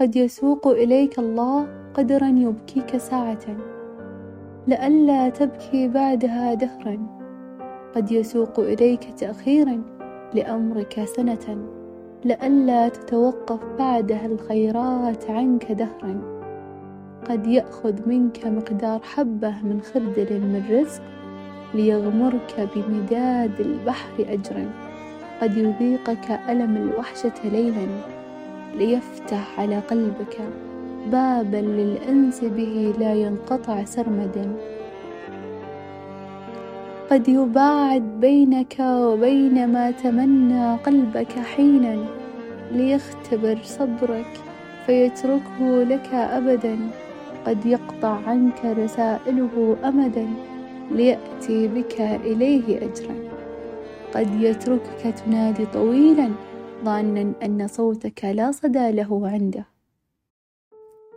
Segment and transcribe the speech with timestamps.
[0.00, 3.46] قد يسوق إليك الله قدرا يبكيك ساعة.
[4.66, 6.98] لئلا تبكي بعدها دهرا.
[7.94, 9.82] قد يسوق إليك تأخيرا
[10.34, 11.58] لأمرك سنة.
[12.24, 16.20] لئلا تتوقف بعدها الخيرات عنك دهرا.
[17.28, 21.02] قد يأخذ منك مقدار حبة من خردل من رزق
[21.74, 24.70] ليغمرك بمداد البحر أجرا.
[25.42, 28.17] قد يذيقك ألم الوحشة ليلا.
[28.74, 30.36] ليفتح على قلبك
[31.12, 34.52] بابا للأنس به لا ينقطع سرمدا.
[37.10, 42.04] قد يباعد بينك وبين ما تمنى قلبك حينا
[42.72, 44.32] ليختبر صبرك
[44.86, 46.78] فيتركه لك أبدا.
[47.46, 50.26] قد يقطع عنك رسائله أمدا
[50.90, 53.14] ليأتي بك إليه أجرا.
[54.14, 56.28] قد يتركك تنادي طويلا
[56.84, 59.66] ظانا أن صوتك لا صدى له عنده.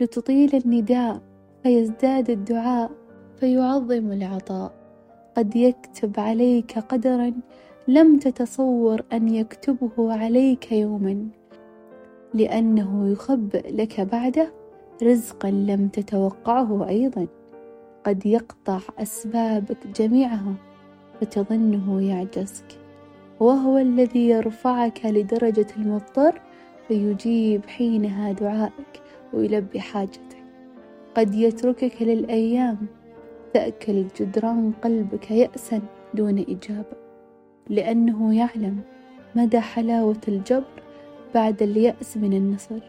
[0.00, 1.22] لتطيل النداء
[1.62, 2.90] فيزداد الدعاء
[3.36, 4.72] فيعظم العطاء.
[5.36, 7.32] قد يكتب عليك قدرا
[7.88, 11.28] لم تتصور أن يكتبه عليك يوما.
[12.34, 14.52] لأنه يخبئ لك بعده
[15.02, 17.26] رزقا لم تتوقعه أيضا.
[18.04, 20.54] قد يقطع أسبابك جميعها
[21.20, 22.83] فتظنه يعجزك.
[23.40, 26.40] وهو الذي يرفعك لدرجة المضطر
[26.88, 30.44] فيجيب حينها دعائك ويلبي حاجتك.
[31.14, 32.76] قد يتركك للأيام
[33.54, 35.80] تأكل جدران قلبك يأسا
[36.14, 36.96] دون إجابة
[37.68, 38.80] لأنه يعلم
[39.34, 40.82] مدى حلاوة الجبر
[41.34, 42.80] بعد اليأس من النصر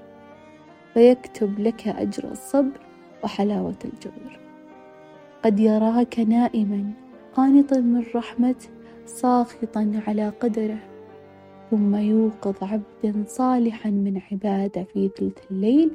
[0.93, 2.79] فيكتب لك أجر الصبر
[3.23, 4.39] وحلاوة الجبر.
[5.43, 6.91] قد يراك نائما
[7.33, 8.69] قانطا من رحمته
[9.05, 10.77] ساخطا على قدره
[11.71, 15.91] ثم يوقظ عبدا صالحا من عباده في ثلث الليل.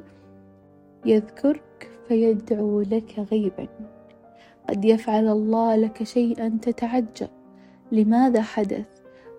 [1.05, 3.67] يذكرك فيدعو لك غيبا.
[4.69, 7.29] قد يفعل الله لك شيئا تتعجب.
[7.91, 8.87] لماذا حدث؟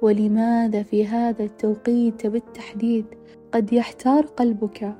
[0.03, 3.07] ولماذا في هذا التوقيت بالتحديد؟
[3.53, 4.95] قد يحتار قلبك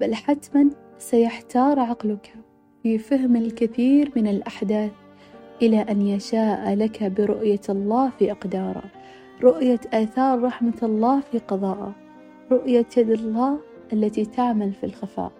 [0.00, 2.34] بل حتما سيحتار عقلك.
[2.82, 4.92] في فهم الكثير من الأحداث
[5.62, 8.82] إلى أن يشاء لك برؤية الله في أقداره
[9.42, 11.94] رؤية آثار رحمة الله في قضاءه
[12.52, 13.58] رؤية يد الله
[13.92, 15.32] التي تعمل في الخفاء.